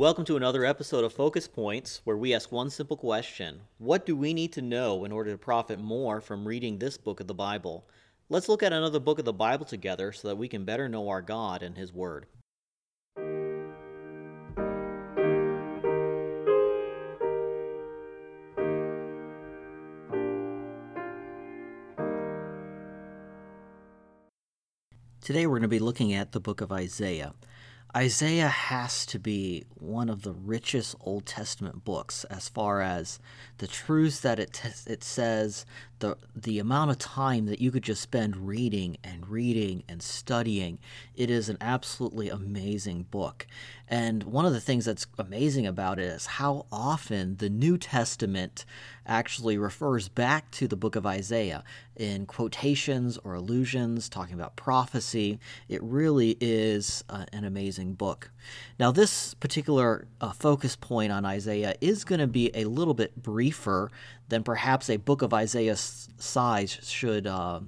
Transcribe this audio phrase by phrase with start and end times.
[0.00, 4.16] Welcome to another episode of Focus Points, where we ask one simple question What do
[4.16, 7.34] we need to know in order to profit more from reading this book of the
[7.34, 7.86] Bible?
[8.30, 11.10] Let's look at another book of the Bible together so that we can better know
[11.10, 12.24] our God and His Word.
[25.20, 27.34] Today we're going to be looking at the book of Isaiah.
[27.96, 33.18] Isaiah has to be one of the richest Old Testament books as far as
[33.58, 35.66] the truths that it, t- it says,
[36.00, 40.78] the, the amount of time that you could just spend reading and reading and studying.
[41.14, 43.46] It is an absolutely amazing book.
[43.88, 48.64] And one of the things that's amazing about it is how often the New Testament
[49.04, 51.64] actually refers back to the book of Isaiah
[51.96, 55.40] in quotations or allusions, talking about prophecy.
[55.68, 58.30] It really is uh, an amazing book.
[58.78, 63.20] Now, this particular uh, focus point on Isaiah is going to be a little bit
[63.20, 63.90] briefer
[64.30, 67.60] than perhaps a book of Isaiah's size should, uh,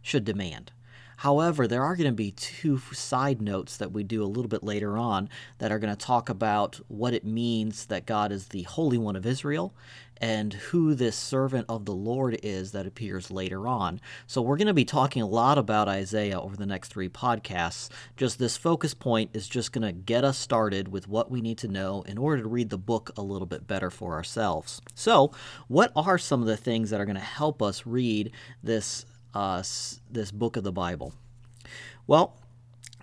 [0.00, 0.72] should demand.
[1.22, 4.64] However, there are going to be two side notes that we do a little bit
[4.64, 8.64] later on that are going to talk about what it means that God is the
[8.64, 9.72] Holy One of Israel
[10.20, 14.00] and who this servant of the Lord is that appears later on.
[14.26, 17.88] So, we're going to be talking a lot about Isaiah over the next three podcasts.
[18.16, 21.58] Just this focus point is just going to get us started with what we need
[21.58, 24.82] to know in order to read the book a little bit better for ourselves.
[24.96, 25.30] So,
[25.68, 30.00] what are some of the things that are going to help us read this us
[30.10, 31.14] this book of the Bible?
[32.06, 32.36] Well,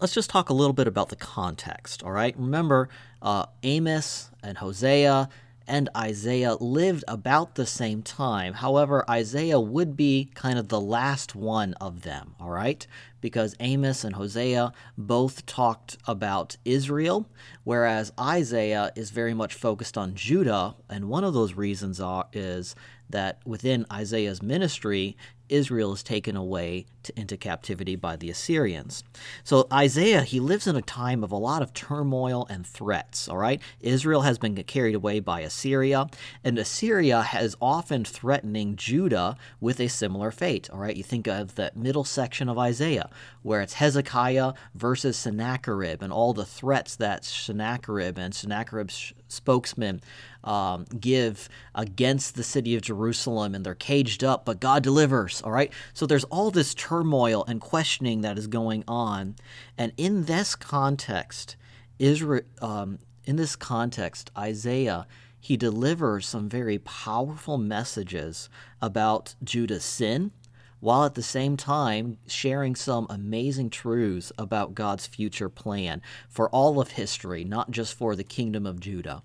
[0.00, 2.34] let's just talk a little bit about the context, all right?
[2.38, 2.88] Remember,
[3.22, 5.28] uh, Amos and Hosea
[5.66, 8.54] and Isaiah lived about the same time.
[8.54, 12.86] However, Isaiah would be kind of the last one of them, all right?
[13.20, 17.26] Because Amos and Hosea both talked about Israel,
[17.64, 20.74] whereas Isaiah is very much focused on Judah.
[20.90, 22.74] And one of those reasons are, is
[23.08, 25.16] that within Isaiah's ministry,
[25.48, 29.04] Israel is taken away to, into captivity by the Assyrians.
[29.42, 33.36] So Isaiah, he lives in a time of a lot of turmoil and threats, all
[33.36, 33.60] right?
[33.80, 36.06] Israel has been carried away by Assyria,
[36.42, 40.96] and Assyria has often threatening Judah with a similar fate, all right?
[40.96, 43.10] You think of that middle section of Isaiah,
[43.42, 50.00] where it's Hezekiah versus Sennacherib and all the threats that Sennacherib and Sennacherib's spokesman
[50.42, 55.42] um, give against the city of Jerusalem, and they're caged up, but God delivers.
[55.42, 59.36] All right, so there's all this turmoil and questioning that is going on,
[59.78, 61.56] and in this context,
[61.98, 65.06] Israel, um, in this context, Isaiah
[65.44, 68.48] he delivers some very powerful messages
[68.80, 70.30] about Judah's sin,
[70.84, 76.78] while at the same time sharing some amazing truths about God's future plan for all
[76.78, 79.22] of history, not just for the kingdom of Judah.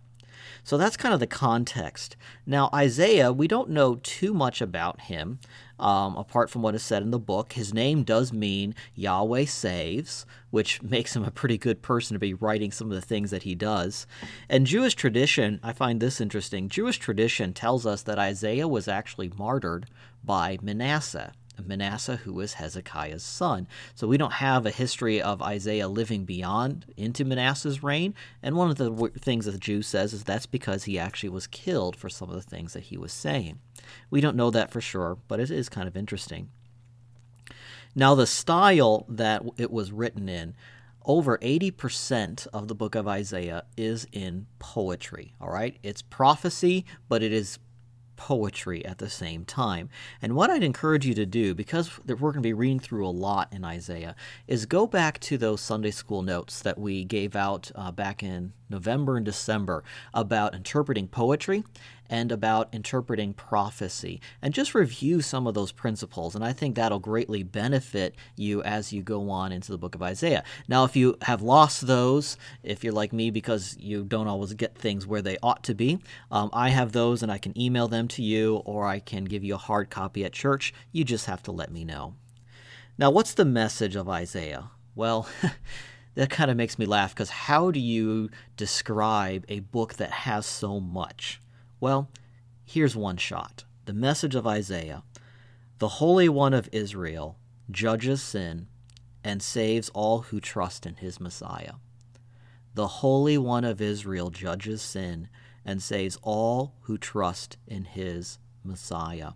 [0.64, 2.16] So that's kind of the context.
[2.46, 5.40] Now, Isaiah, we don't know too much about him
[5.78, 7.52] um, apart from what is said in the book.
[7.52, 12.34] His name does mean Yahweh saves, which makes him a pretty good person to be
[12.34, 14.08] writing some of the things that he does.
[14.48, 16.70] And Jewish tradition, I find this interesting.
[16.70, 19.88] Jewish tradition tells us that Isaiah was actually martyred
[20.24, 21.34] by Manasseh.
[21.68, 23.68] Manasseh, who was Hezekiah's son.
[23.96, 28.14] So we don't have a history of Isaiah living beyond into Manasseh's reign.
[28.42, 31.48] And one of the things that the Jew says is that's because he actually was
[31.48, 33.60] killed for some of the things that he was saying.
[34.10, 36.50] We don't know that for sure, but it is kind of interesting.
[37.96, 40.56] Now, the style that it was written in,
[41.06, 45.78] over 80% of the book of Isaiah is in poetry, all right?
[45.82, 47.58] It's prophecy, but it is
[48.20, 49.88] poetry at the same time.
[50.22, 53.10] And what I'd encourage you to do, because we're going to be reading through a
[53.10, 54.14] lot in Isaiah,
[54.46, 58.52] is go back to those Sunday school notes that we gave out uh, back in
[58.70, 61.64] November and December about interpreting poetry
[62.10, 66.36] and about interpreting prophecy and just review some of those principles.
[66.36, 70.02] And I think that'll greatly benefit you as you go on into the book of
[70.02, 70.44] Isaiah.
[70.68, 74.76] Now, if you have lost those, if you're like me because you don't always get
[74.76, 76.00] things where they ought to be,
[76.32, 79.44] um, I have those and I can email them to you or I can give
[79.44, 80.74] you a hard copy at church.
[80.92, 82.16] You just have to let me know.
[82.98, 84.72] Now, what's the message of Isaiah?
[84.96, 85.30] Well,
[86.16, 90.46] that kind of makes me laugh because how do you describe a book that has
[90.46, 91.40] so much?
[91.82, 92.10] Well,
[92.66, 93.64] here's one shot.
[93.86, 95.04] The message of Isaiah
[95.78, 97.38] The Holy One of Israel
[97.72, 98.68] judges sin
[99.24, 101.76] and saves all who trust in his Messiah.
[102.74, 105.30] The Holy One of Israel judges sin
[105.66, 109.32] and saves all who trust in his Messiah.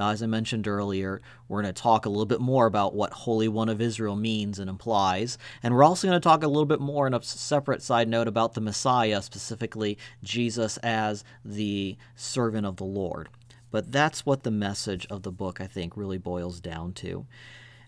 [0.00, 3.12] Now, as I mentioned earlier, we're going to talk a little bit more about what
[3.12, 5.36] Holy One of Israel means and implies.
[5.62, 8.26] And we're also going to talk a little bit more in a separate side note
[8.26, 13.28] about the Messiah, specifically Jesus as the servant of the Lord.
[13.70, 17.26] But that's what the message of the book, I think, really boils down to.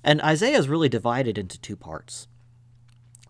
[0.05, 2.29] And Isaiah is really divided into two parts.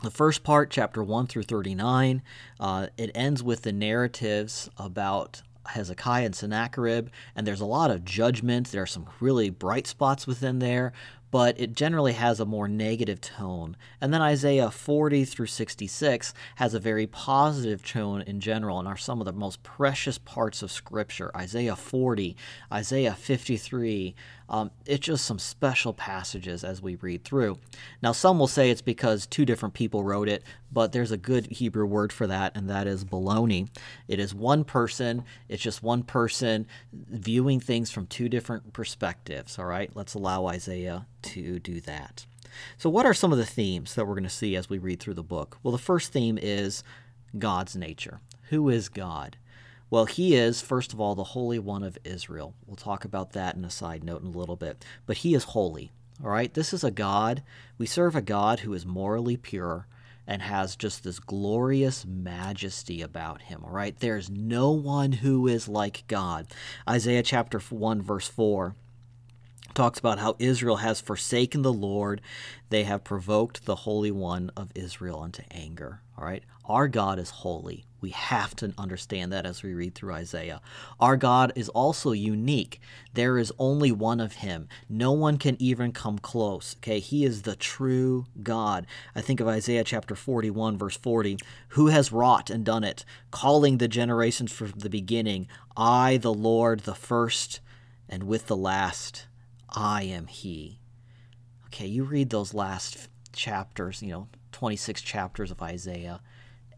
[0.02, 2.20] The first part, chapter 1 through 39,
[2.58, 8.04] uh, it ends with the narratives about Hezekiah and Sennacherib, and there's a lot of
[8.04, 8.68] judgment.
[8.68, 10.92] There are some really bright spots within there,
[11.32, 13.74] but it generally has a more negative tone.
[14.02, 18.98] And then Isaiah 40 through 66 has a very positive tone in general and are
[18.98, 21.34] some of the most precious parts of Scripture.
[21.34, 22.36] Isaiah 40,
[22.70, 24.14] Isaiah 53,
[24.52, 27.58] um, it's just some special passages as we read through.
[28.02, 31.46] Now, some will say it's because two different people wrote it, but there's a good
[31.46, 33.68] Hebrew word for that, and that is baloney.
[34.06, 39.58] It is one person, it's just one person viewing things from two different perspectives.
[39.58, 42.26] All right, let's allow Isaiah to do that.
[42.76, 45.00] So, what are some of the themes that we're going to see as we read
[45.00, 45.58] through the book?
[45.62, 46.84] Well, the first theme is
[47.38, 48.20] God's nature.
[48.50, 49.36] Who is God?
[49.90, 52.54] Well, he is, first of all, the Holy One of Israel.
[52.66, 54.84] We'll talk about that in a side note in a little bit.
[55.06, 55.92] But he is holy.
[56.22, 56.52] All right?
[56.52, 57.42] This is a God.
[57.78, 59.86] We serve a God who is morally pure
[60.26, 63.62] and has just this glorious majesty about him.
[63.64, 63.98] All right?
[63.98, 66.46] There's no one who is like God.
[66.88, 68.74] Isaiah chapter 1, verse 4
[69.74, 72.20] talks about how Israel has forsaken the Lord.
[72.70, 76.00] They have provoked the Holy One of Israel unto anger.
[76.16, 76.42] All right?
[76.64, 77.84] Our God is holy.
[78.00, 80.60] We have to understand that as we read through Isaiah.
[81.00, 82.80] Our God is also unique.
[83.14, 84.68] There is only one of him.
[84.88, 86.76] No one can even come close.
[86.78, 88.86] Okay, he is the true God.
[89.14, 91.38] I think of Isaiah chapter 41 verse 40,
[91.70, 95.46] who has wrought and done it, calling the generations from the beginning,
[95.76, 97.60] I the Lord the first
[98.08, 99.26] and with the last
[99.72, 100.78] I am he.
[101.66, 106.20] Okay, you read those last chapters, you know, 26 chapters of Isaiah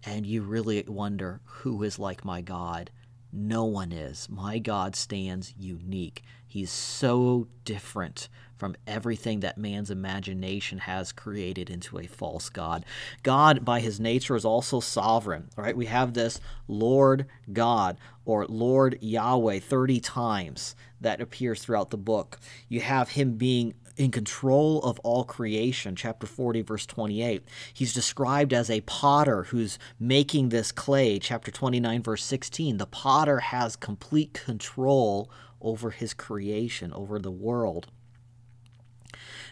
[0.07, 2.91] and you really wonder who is like my God.
[3.37, 4.29] No one is.
[4.31, 6.23] My God stands unique.
[6.47, 12.85] He's so different from everything that man's imagination has created into a false God.
[13.25, 15.51] God, by his nature, is also sovereign.
[15.57, 21.97] Right, we have this Lord God or Lord Yahweh 30 times that appears throughout the
[21.97, 22.39] book.
[22.69, 27.43] You have him being in control of all creation, chapter 40, verse 28.
[27.73, 32.79] He's described as a potter who's making this clay, chapter 29, verse 16.
[32.79, 35.31] The potter has complete control
[35.61, 37.89] over his creation, over the world.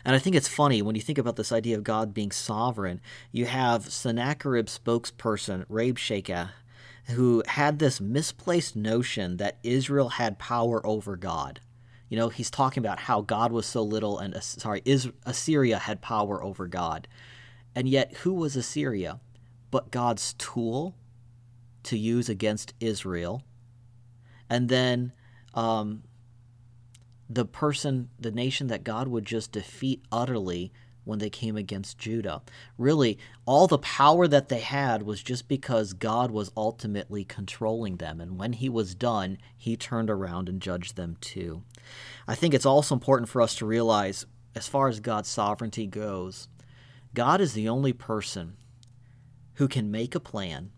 [0.04, 3.00] And I think it's funny when you think about this idea of God being sovereign.
[3.30, 6.50] You have Sennacherib's spokesperson, Rabshakeh,
[7.06, 11.60] who had this misplaced notion that Israel had power over God.
[12.12, 16.02] You know, he's talking about how God was so little, and sorry, is Assyria had
[16.02, 17.08] power over God,
[17.74, 19.18] and yet who was Assyria,
[19.70, 20.94] but God's tool
[21.84, 23.44] to use against Israel,
[24.50, 25.12] and then
[25.54, 26.02] um,
[27.30, 30.70] the person, the nation that God would just defeat utterly
[31.04, 32.42] when they came against Judah.
[32.78, 38.20] Really, all the power that they had was just because God was ultimately controlling them.
[38.20, 41.62] And when he was done, he turned around and judged them too.
[42.28, 46.48] I think it's also important for us to realize, as far as God's sovereignty goes,
[47.14, 48.56] God is the only person
[49.54, 50.70] who can make a plan,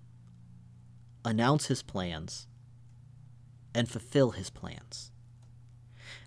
[1.24, 2.46] announce his plans,
[3.74, 5.10] and fulfill his plans.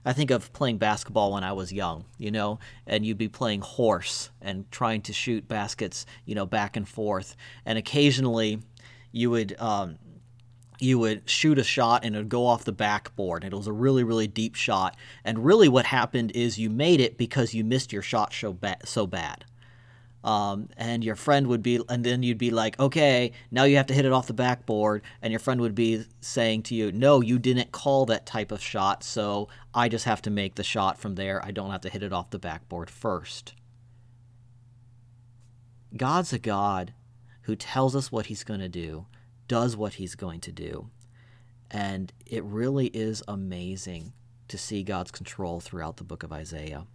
[0.07, 3.59] I think of playing basketball when I was young, you know, and you'd be playing
[3.59, 7.35] horse and trying to shoot baskets, you know, back and forth.
[7.65, 8.61] And occasionally
[9.11, 9.97] you would um,
[10.79, 13.43] you would shoot a shot and it would go off the backboard.
[13.43, 14.95] It was a really, really deep shot.
[15.25, 18.77] And really, what happened is you made it because you missed your shot so, ba-
[18.85, 19.43] so bad.
[20.27, 23.85] Um, and your friend would be, and then you'd be like, okay, now you have
[23.85, 25.01] to hit it off the backboard.
[25.21, 28.61] And your friend would be saying to you, no, you didn't call that type of
[28.61, 31.43] shot, so I just have to make the shot from there.
[31.45, 33.55] I don't have to hit it off the backboard first.
[35.95, 36.93] God's a God
[37.43, 39.05] who tells us what he's going to do
[39.47, 40.89] does what he's going to do.
[41.71, 44.11] And it really is amazing
[44.49, 46.85] to see God's control throughout the book of Isaiah.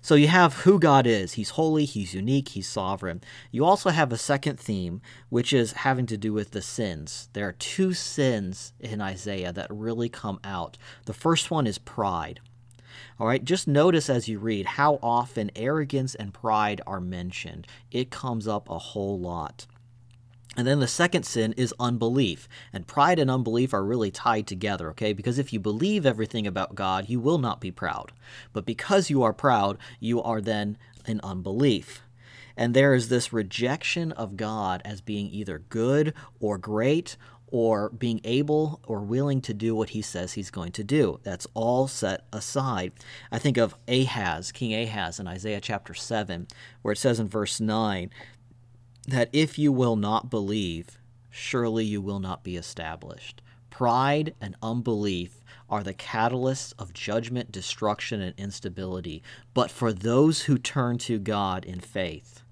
[0.00, 1.34] So you have who God is.
[1.34, 3.20] He's holy, he's unique, he's sovereign.
[3.50, 7.28] You also have a second theme, which is having to do with the sins.
[7.32, 10.78] There are two sins in Isaiah that really come out.
[11.06, 12.40] The first one is pride.
[13.18, 17.66] All right, just notice as you read how often arrogance and pride are mentioned.
[17.90, 19.66] It comes up a whole lot.
[20.56, 22.48] And then the second sin is unbelief.
[22.72, 25.12] And pride and unbelief are really tied together, okay?
[25.12, 28.12] Because if you believe everything about God, you will not be proud.
[28.52, 32.02] But because you are proud, you are then in unbelief.
[32.56, 37.16] And there is this rejection of God as being either good or great
[37.46, 41.20] or being able or willing to do what he says he's going to do.
[41.22, 42.92] That's all set aside.
[43.30, 46.48] I think of Ahaz, King Ahaz in Isaiah chapter 7,
[46.80, 48.10] where it says in verse 9
[49.06, 50.98] that if you will not believe,
[51.30, 53.42] surely you will not be established.
[53.70, 59.22] Pride and unbelief are the catalysts of judgment, destruction, and instability.
[59.54, 62.42] But for those who turn to God in faith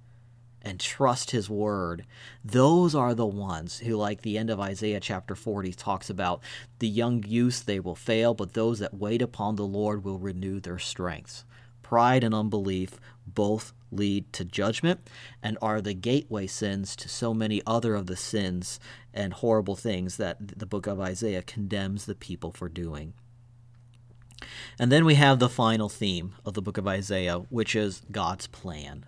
[0.62, 2.07] and trust His word,
[2.42, 6.42] those are the ones who, like the end of Isaiah chapter 40, talks about
[6.78, 10.59] the young youths, they will fail, but those that wait upon the Lord will renew
[10.59, 11.45] their strengths.
[11.83, 12.99] Pride and unbelief
[13.34, 15.00] both lead to judgment
[15.42, 18.78] and are the gateway sins to so many other of the sins
[19.12, 23.14] and horrible things that the book of Isaiah condemns the people for doing.
[24.78, 28.46] And then we have the final theme of the book of Isaiah, which is God's
[28.46, 29.04] plan.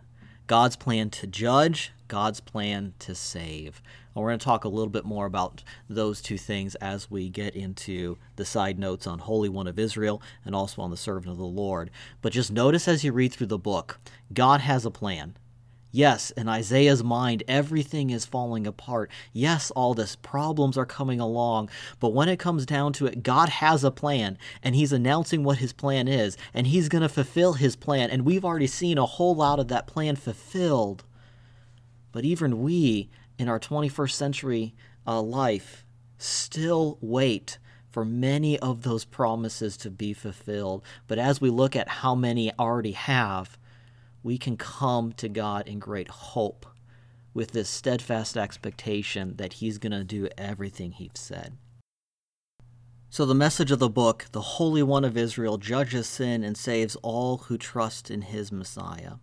[0.47, 3.81] God's plan to judge, God's plan to save.
[4.15, 7.29] And we're going to talk a little bit more about those two things as we
[7.29, 11.33] get into the side notes on Holy One of Israel and also on the Servant
[11.33, 11.91] of the Lord.
[12.21, 13.99] But just notice as you read through the book,
[14.33, 15.37] God has a plan.
[15.95, 19.11] Yes, in Isaiah's mind, everything is falling apart.
[19.35, 21.69] Yes, all this problems are coming along.
[22.01, 25.59] But when it comes down to it, God has a plan, and He's announcing what
[25.59, 28.09] His plan is, and He's going to fulfill His plan.
[28.09, 31.05] And we've already seen a whole lot of that plan fulfilled.
[32.11, 34.75] But even we, in our 21st century
[35.07, 35.85] uh, life,
[36.19, 37.59] still wait
[37.91, 40.83] for many of those promises to be fulfilled.
[41.07, 43.59] But as we look at how many already have,
[44.23, 46.67] we can come to God in great hope
[47.35, 51.57] with this steadfast expectation that He's going to do everything He's said.
[53.11, 56.97] So, the message of the book the Holy One of Israel judges sin and saves
[57.03, 59.15] all who trust in His Messiah.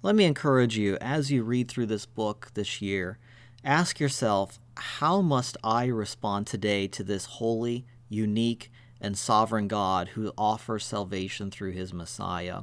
[0.00, 3.18] Let me encourage you as you read through this book this year,
[3.64, 10.32] ask yourself how must I respond today to this holy, unique, and sovereign God who
[10.38, 12.60] offers salvation through His Messiah?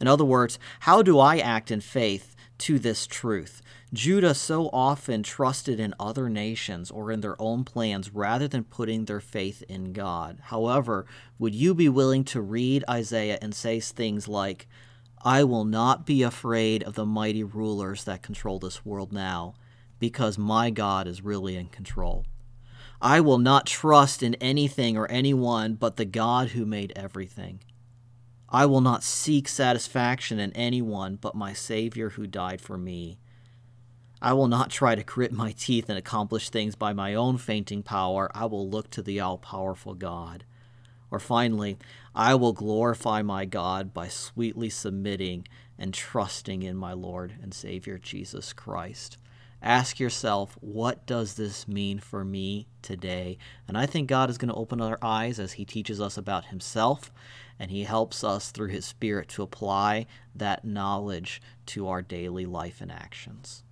[0.00, 3.60] In other words, how do I act in faith to this truth?
[3.92, 9.04] Judah so often trusted in other nations or in their own plans rather than putting
[9.04, 10.38] their faith in God.
[10.44, 11.04] However,
[11.38, 14.66] would you be willing to read Isaiah and say things like,
[15.22, 19.54] I will not be afraid of the mighty rulers that control this world now,
[19.98, 22.24] because my God is really in control.
[23.02, 27.60] I will not trust in anything or anyone but the God who made everything.
[28.48, 33.18] I will not seek satisfaction in anyone but my Savior who died for me.
[34.22, 37.82] I will not try to grit my teeth and accomplish things by my own fainting
[37.82, 38.30] power.
[38.34, 40.44] I will look to the all powerful God.
[41.10, 41.78] Or finally,
[42.14, 45.46] I will glorify my God by sweetly submitting
[45.78, 49.16] and trusting in my Lord and Savior Jesus Christ.
[49.62, 53.36] Ask yourself, what does this mean for me today?
[53.68, 56.46] And I think God is going to open our eyes as He teaches us about
[56.46, 57.12] Himself
[57.58, 62.80] and He helps us through His Spirit to apply that knowledge to our daily life
[62.80, 63.62] and actions.